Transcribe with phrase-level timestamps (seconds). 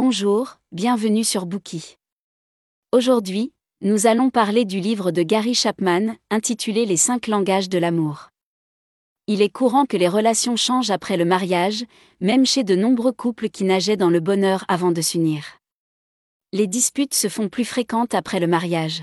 [0.00, 1.96] Bonjour, bienvenue sur Bookie.
[2.92, 8.28] Aujourd'hui, nous allons parler du livre de Gary Chapman, intitulé Les cinq langages de l'amour.
[9.26, 11.84] Il est courant que les relations changent après le mariage,
[12.20, 15.58] même chez de nombreux couples qui nageaient dans le bonheur avant de s'unir.
[16.52, 19.02] Les disputes se font plus fréquentes après le mariage.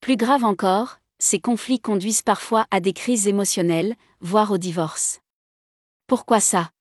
[0.00, 5.20] Plus grave encore, ces conflits conduisent parfois à des crises émotionnelles, voire au divorce.
[6.08, 6.72] Pourquoi ça?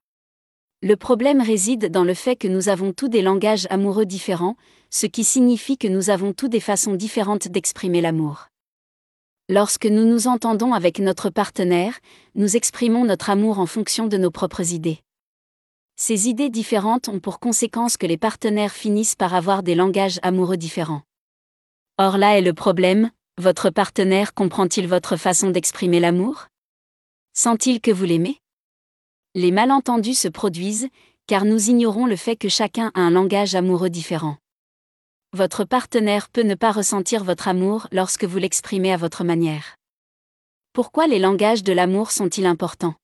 [0.83, 4.55] Le problème réside dans le fait que nous avons tous des langages amoureux différents,
[4.89, 8.47] ce qui signifie que nous avons tous des façons différentes d'exprimer l'amour.
[9.47, 11.99] Lorsque nous nous entendons avec notre partenaire,
[12.33, 14.99] nous exprimons notre amour en fonction de nos propres idées.
[15.97, 20.57] Ces idées différentes ont pour conséquence que les partenaires finissent par avoir des langages amoureux
[20.57, 21.03] différents.
[21.99, 26.47] Or là est le problème, votre partenaire comprend-il votre façon d'exprimer l'amour?
[27.33, 28.39] Sent-il que vous l'aimez?
[29.35, 30.89] Les malentendus se produisent,
[31.27, 34.37] car nous ignorons le fait que chacun a un langage amoureux différent.
[35.33, 39.77] Votre partenaire peut ne pas ressentir votre amour lorsque vous l'exprimez à votre manière.
[40.73, 42.95] Pourquoi les langages de l'amour sont-ils importants?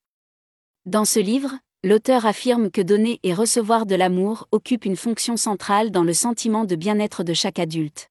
[0.86, 5.92] Dans ce livre, l'auteur affirme que donner et recevoir de l'amour occupe une fonction centrale
[5.92, 8.10] dans le sentiment de bien-être de chaque adulte.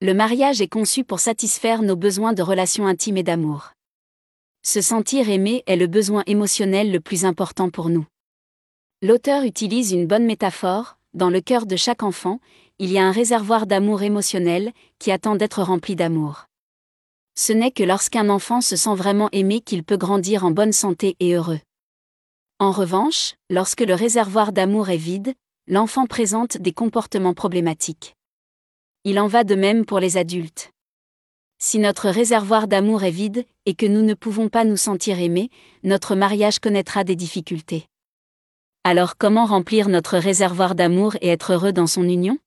[0.00, 3.72] Le mariage est conçu pour satisfaire nos besoins de relations intimes et d'amour.
[4.68, 8.04] Se sentir aimé est le besoin émotionnel le plus important pour nous.
[9.00, 12.40] L'auteur utilise une bonne métaphore, dans le cœur de chaque enfant,
[12.80, 16.46] il y a un réservoir d'amour émotionnel, qui attend d'être rempli d'amour.
[17.36, 21.14] Ce n'est que lorsqu'un enfant se sent vraiment aimé qu'il peut grandir en bonne santé
[21.20, 21.60] et heureux.
[22.58, 25.34] En revanche, lorsque le réservoir d'amour est vide,
[25.68, 28.16] l'enfant présente des comportements problématiques.
[29.04, 30.72] Il en va de même pour les adultes.
[31.58, 35.50] Si notre réservoir d'amour est vide, et que nous ne pouvons pas nous sentir aimés,
[35.84, 37.86] notre mariage connaîtra des difficultés.
[38.84, 42.38] Alors comment remplir notre réservoir d'amour et être heureux dans son union?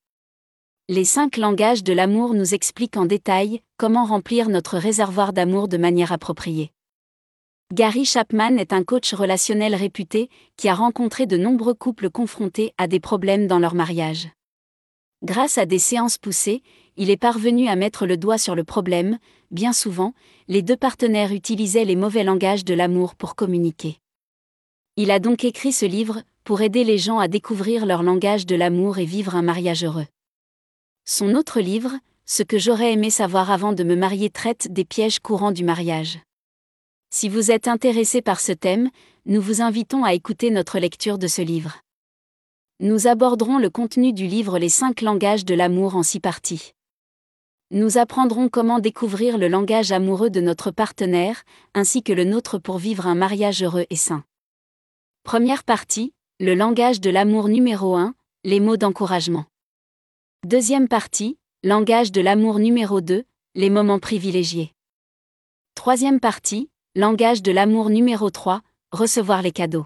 [0.88, 5.76] Les cinq langages de l'amour nous expliquent en détail comment remplir notre réservoir d'amour de
[5.76, 6.72] manière appropriée.
[7.72, 12.86] Gary Chapman est un coach relationnel réputé qui a rencontré de nombreux couples confrontés à
[12.86, 14.28] des problèmes dans leur mariage.
[15.22, 16.62] Grâce à des séances poussées,
[16.96, 19.18] il est parvenu à mettre le doigt sur le problème,
[19.50, 20.14] bien souvent,
[20.48, 23.98] les deux partenaires utilisaient les mauvais langages de l'amour pour communiquer.
[24.96, 28.56] Il a donc écrit ce livre, pour aider les gens à découvrir leur langage de
[28.56, 30.06] l'amour et vivre un mariage heureux.
[31.04, 31.92] Son autre livre,
[32.32, 36.20] Ce que j'aurais aimé savoir avant de me marier traite des pièges courants du mariage.
[37.12, 38.88] Si vous êtes intéressé par ce thème,
[39.26, 41.80] nous vous invitons à écouter notre lecture de ce livre.
[42.82, 46.72] Nous aborderons le contenu du livre Les cinq langages de l'amour en six parties.
[47.70, 51.42] Nous apprendrons comment découvrir le langage amoureux de notre partenaire,
[51.74, 54.24] ainsi que le nôtre pour vivre un mariage heureux et sain.
[55.24, 58.14] Première partie, le langage de l'amour numéro 1,
[58.44, 59.44] les mots d'encouragement.
[60.46, 63.24] Deuxième partie, langage de l'amour numéro 2,
[63.56, 64.72] les moments privilégiés.
[65.74, 69.84] Troisième partie, langage de l'amour numéro 3, recevoir les cadeaux.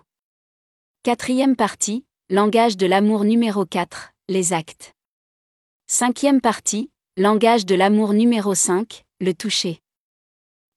[1.03, 4.95] Quatrième partie, Langage de l'amour numéro 4, les actes.
[5.87, 9.83] Cinquième partie, langage de l'amour numéro 5, le toucher.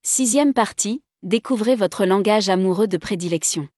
[0.04, 3.70] Sixième partie, découvrez votre langage amoureux de prédilection.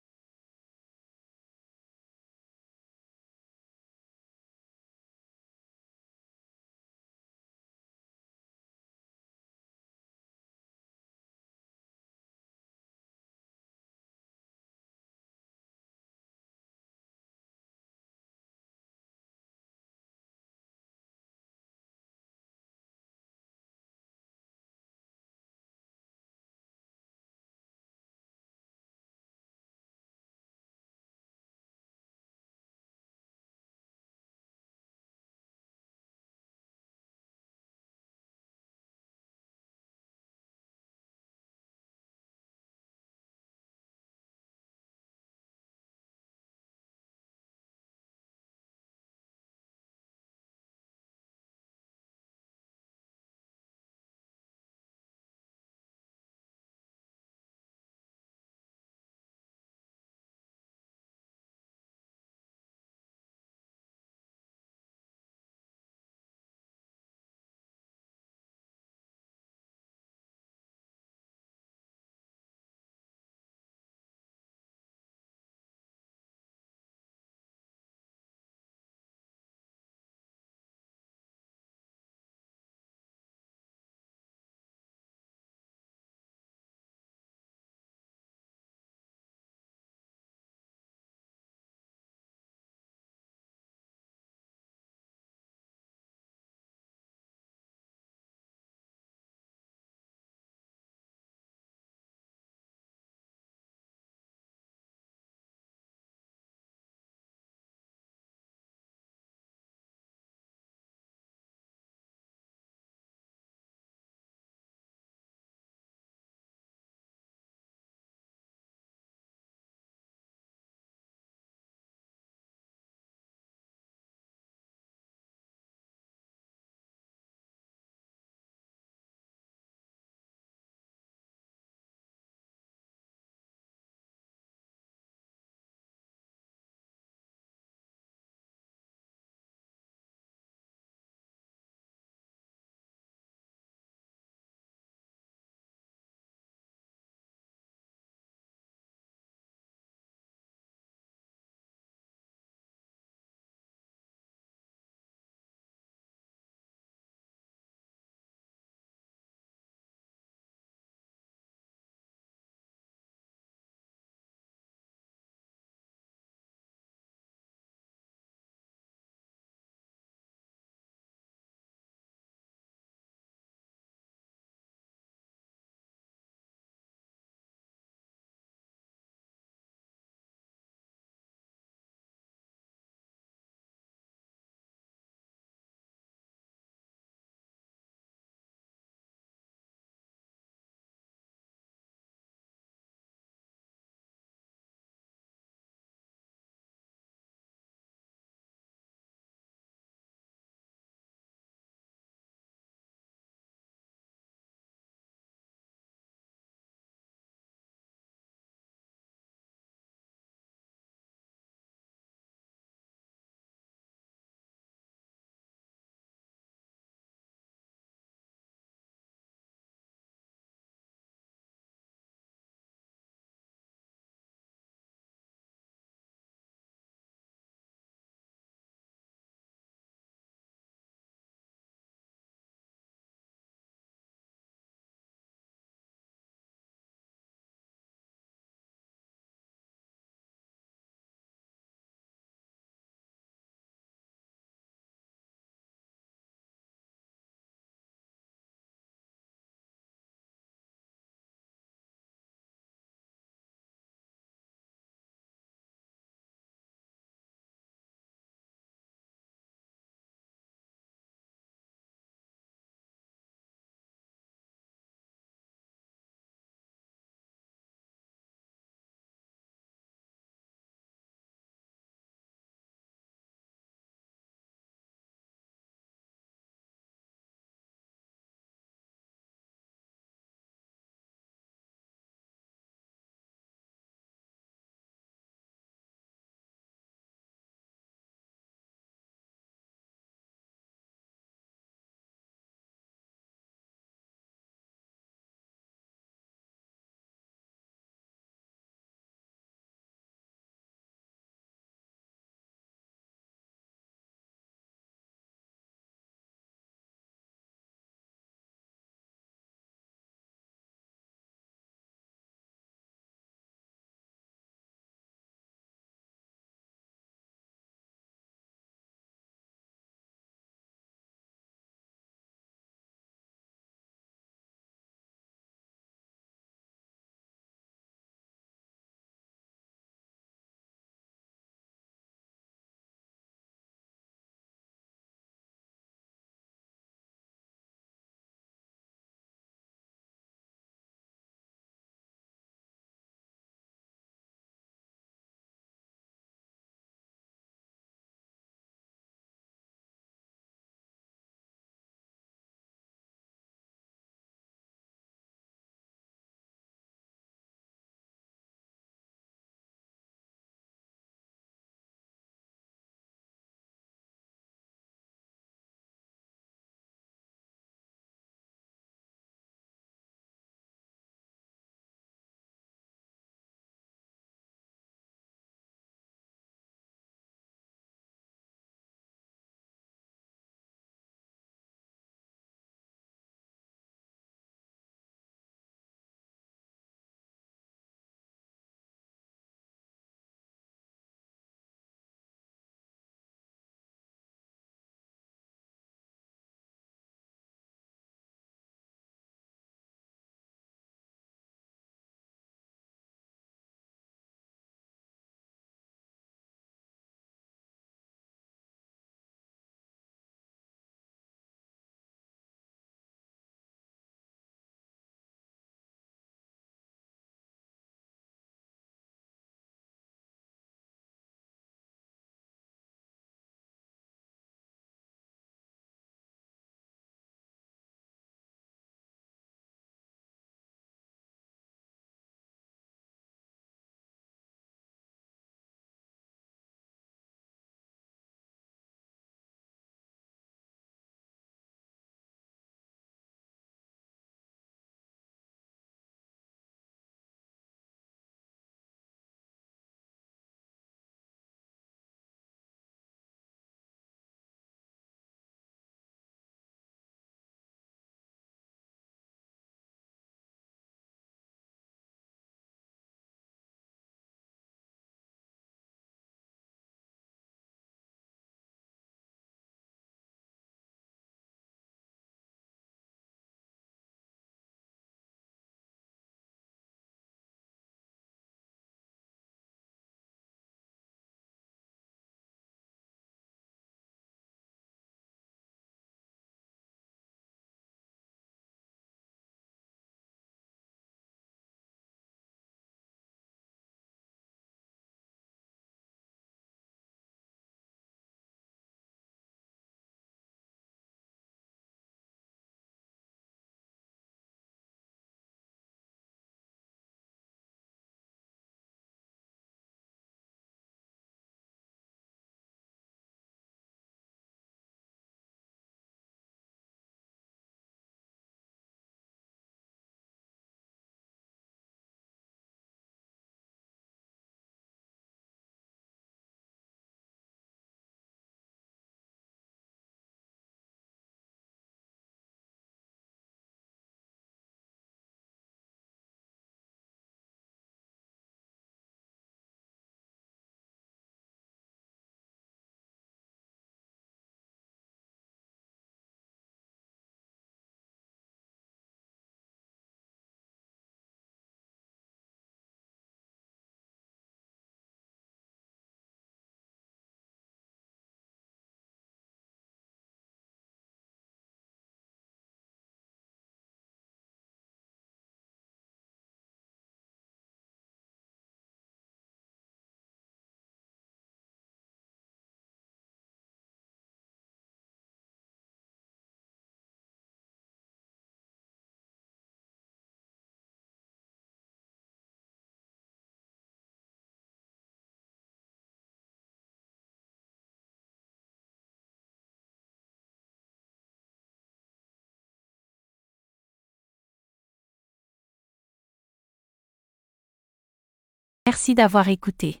[598.88, 600.00] Merci d'avoir écouté.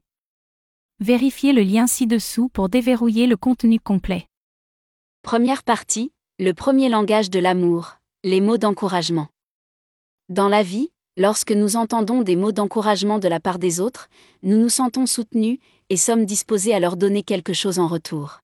[1.00, 4.28] Vérifiez le lien ci-dessous pour déverrouiller le contenu complet.
[5.22, 9.26] Première partie, le premier langage de l'amour, les mots d'encouragement.
[10.28, 14.08] Dans la vie, lorsque nous entendons des mots d'encouragement de la part des autres,
[14.44, 15.58] nous nous sentons soutenus
[15.90, 18.38] et sommes disposés à leur donner quelque chose en retour.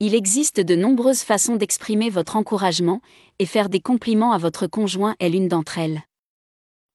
[0.00, 3.00] Il existe de nombreuses façons d'exprimer votre encouragement,
[3.38, 6.02] et faire des compliments à votre conjoint est l'une d'entre elles.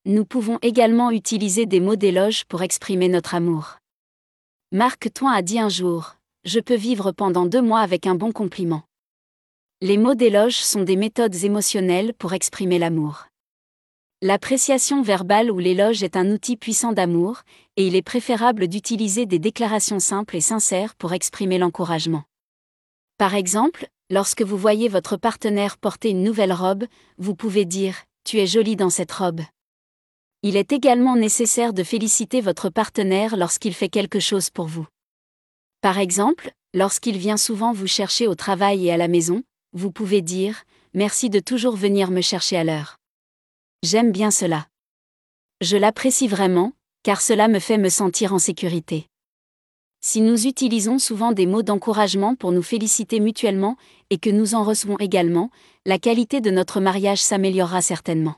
[0.05, 3.79] Nous pouvons également utiliser des mots d'éloge pour exprimer notre amour.
[4.71, 8.31] Marc Twain a dit un jour Je peux vivre pendant deux mois avec un bon
[8.31, 8.83] compliment.
[9.81, 13.27] Les mots d'éloge sont des méthodes émotionnelles pour exprimer l'amour.
[14.21, 17.41] L'appréciation verbale ou l'éloge est un outil puissant d'amour,
[17.75, 22.23] et il est préférable d'utiliser des déclarations simples et sincères pour exprimer l'encouragement.
[23.17, 26.85] Par exemple, lorsque vous voyez votre partenaire porter une nouvelle robe,
[27.17, 29.41] vous pouvez dire⁇ Tu es jolie dans cette robe⁇
[30.41, 34.87] Il est également nécessaire de féliciter votre partenaire lorsqu'il fait quelque chose pour vous.
[35.81, 40.21] Par exemple, lorsqu'il vient souvent vous chercher au travail et à la maison, vous pouvez
[40.21, 40.53] dire⁇
[40.93, 42.95] Merci de toujours venir me chercher à l'heure.
[43.83, 44.67] J'aime bien cela.
[45.59, 46.71] Je l'apprécie vraiment,
[47.03, 49.07] car cela me fait me sentir en sécurité.
[49.99, 53.75] Si nous utilisons souvent des mots d'encouragement pour nous féliciter mutuellement,
[54.09, 55.51] et que nous en recevons également,
[55.85, 58.37] la qualité de notre mariage s'améliorera certainement.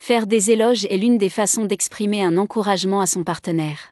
[0.00, 3.90] Faire des éloges est l'une des façons d'exprimer un encouragement à son partenaire.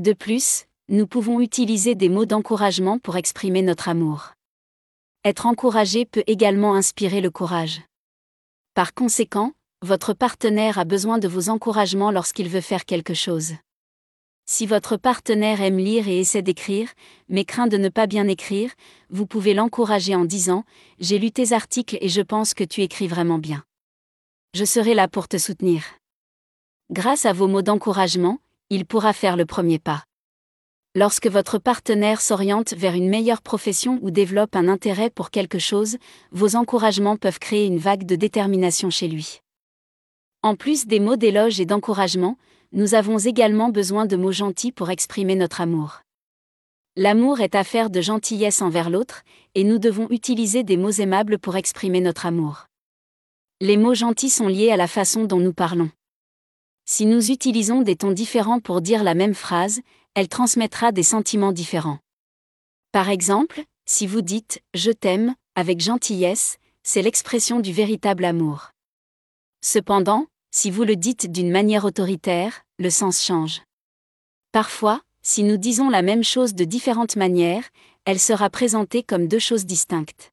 [0.00, 4.32] De plus, nous pouvons utiliser des mots d'encouragement pour exprimer notre amour.
[5.24, 7.82] Être encouragé peut également inspirer le courage.
[8.74, 13.54] Par conséquent, votre partenaire a besoin de vos encouragements lorsqu'il veut faire quelque chose.
[14.44, 16.90] Si votre partenaire aime lire et essaie d'écrire,
[17.28, 18.72] mais craint de ne pas bien écrire,
[19.10, 20.60] vous pouvez l'encourager en disant⁇
[20.98, 23.62] J'ai lu tes articles et je pense que tu écris vraiment bien.
[24.54, 25.82] Je serai là pour te soutenir.
[26.90, 28.38] Grâce à vos mots d'encouragement,
[28.68, 30.04] il pourra faire le premier pas.
[30.94, 35.96] Lorsque votre partenaire s'oriente vers une meilleure profession ou développe un intérêt pour quelque chose,
[36.32, 39.40] vos encouragements peuvent créer une vague de détermination chez lui.
[40.42, 42.36] En plus des mots d'éloge et d'encouragement,
[42.72, 46.02] nous avons également besoin de mots gentils pour exprimer notre amour.
[46.94, 49.22] L'amour est affaire de gentillesse envers l'autre,
[49.54, 52.66] et nous devons utiliser des mots aimables pour exprimer notre amour.
[53.64, 55.88] Les mots gentils sont liés à la façon dont nous parlons.
[56.84, 59.82] Si nous utilisons des tons différents pour dire la même phrase,
[60.14, 62.00] elle transmettra des sentiments différents.
[62.90, 68.72] Par exemple, si vous dites⁇ Je t'aime⁇ avec gentillesse, c'est l'expression du véritable amour.
[69.64, 73.62] Cependant, si vous le dites d'une manière autoritaire, le sens change.
[74.50, 77.68] Parfois, si nous disons la même chose de différentes manières,
[78.06, 80.32] elle sera présentée comme deux choses distinctes.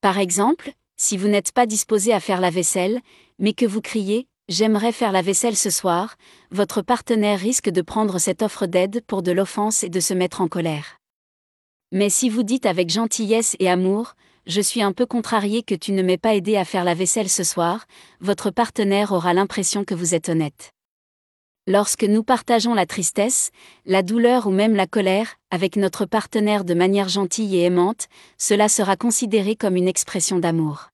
[0.00, 3.00] Par exemple, si vous n'êtes pas disposé à faire la vaisselle,
[3.38, 6.16] mais que vous criez J'aimerais faire la vaisselle ce soir,
[6.50, 10.40] votre partenaire risque de prendre cette offre d'aide pour de l'offense et de se mettre
[10.40, 10.98] en colère.
[11.92, 14.14] Mais si vous dites avec gentillesse et amour,
[14.46, 17.28] je suis un peu contrarié que tu ne m'aies pas aidé à faire la vaisselle
[17.28, 17.86] ce soir,
[18.20, 20.72] votre partenaire aura l'impression que vous êtes honnête.
[21.70, 23.52] Lorsque nous partageons la tristesse,
[23.86, 28.68] la douleur ou même la colère, avec notre partenaire de manière gentille et aimante, cela
[28.68, 30.88] sera considéré comme une expression d'amour.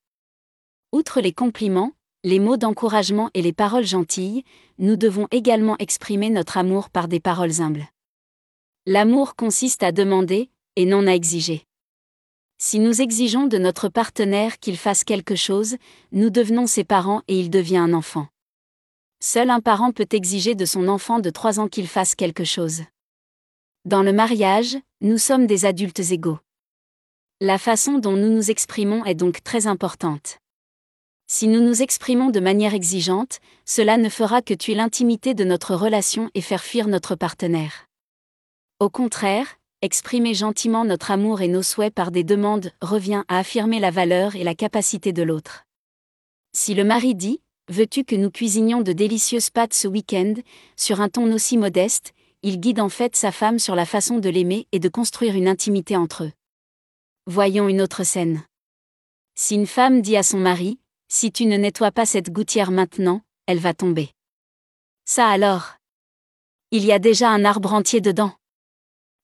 [0.92, 1.92] Outre les compliments,
[2.24, 4.44] les mots d'encouragement et les paroles gentilles,
[4.76, 7.88] nous devons également exprimer notre amour par des paroles humbles.
[8.84, 11.64] L'amour consiste à demander, et non à exiger.
[12.58, 15.76] Si nous exigeons de notre partenaire qu'il fasse quelque chose,
[16.12, 18.26] nous devenons ses parents et il devient un enfant.
[19.20, 22.82] Seul un parent peut exiger de son enfant de 3 ans qu'il fasse quelque chose.
[23.84, 26.38] Dans le mariage, nous sommes des adultes égaux.
[27.40, 30.38] La façon dont nous nous exprimons est donc très importante.
[31.28, 35.74] Si nous nous exprimons de manière exigeante, cela ne fera que tuer l'intimité de notre
[35.74, 37.86] relation et faire fuir notre partenaire.
[38.80, 43.80] Au contraire, exprimer gentiment notre amour et nos souhaits par des demandes revient à affirmer
[43.80, 45.64] la valeur et la capacité de l'autre.
[46.52, 50.34] Si le mari dit Veux-tu que nous cuisinions de délicieuses pâtes ce week-end,
[50.76, 54.28] sur un ton aussi modeste, il guide en fait sa femme sur la façon de
[54.28, 56.32] l'aimer et de construire une intimité entre eux.
[57.26, 58.44] Voyons une autre scène.
[59.34, 63.22] Si une femme dit à son mari si tu ne nettoies pas cette gouttière maintenant,
[63.46, 64.10] elle va tomber.
[65.04, 65.74] Ça alors?
[66.72, 68.32] Il y a déjà un arbre entier dedans.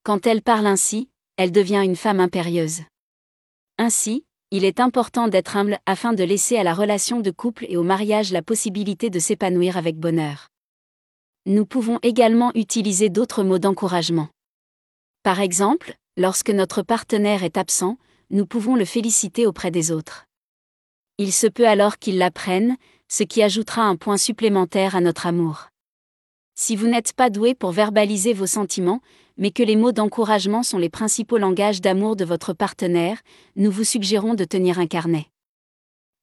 [0.04, 2.82] Quand elle parle ainsi, elle devient une femme impérieuse.
[3.78, 7.76] Ainsi, il est important d'être humble afin de laisser à la relation de couple et
[7.76, 10.46] au mariage la possibilité de s'épanouir avec bonheur.
[11.44, 14.28] Nous pouvons également utiliser d'autres mots d'encouragement.
[15.24, 17.96] Par exemple, lorsque notre partenaire est absent,
[18.30, 20.26] nous pouvons le féliciter auprès des autres
[21.22, 22.76] il se peut alors qu'il l'apprenne,
[23.08, 25.68] ce qui ajoutera un point supplémentaire à notre amour.
[26.54, 29.00] Si vous n'êtes pas doué pour verbaliser vos sentiments,
[29.36, 33.20] mais que les mots d'encouragement sont les principaux langages d'amour de votre partenaire,
[33.56, 35.26] nous vous suggérons de tenir un carnet.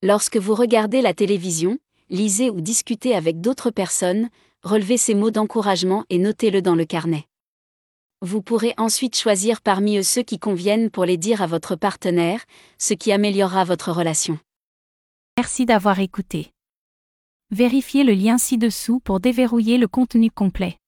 [0.02, 1.78] Lorsque vous regardez la télévision,
[2.10, 4.30] lisez ou discutez avec d'autres personnes,
[4.64, 7.26] relevez ces mots d'encouragement et notez-le dans le carnet.
[8.22, 12.44] Vous pourrez ensuite choisir parmi eux ceux qui conviennent pour les dire à votre partenaire,
[12.78, 14.38] ce qui améliorera votre relation.
[15.38, 16.52] Merci d'avoir écouté.
[17.52, 20.79] Vérifiez le lien ci-dessous pour déverrouiller le contenu complet.